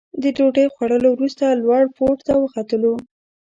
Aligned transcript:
د 0.21 0.23
ډوډۍ 0.37 0.67
خوړلو 0.73 1.09
وروسته 1.13 1.45
لوړ 1.63 1.83
پوړ 1.95 2.15
ته 2.27 2.33
وختلو. 2.41 2.93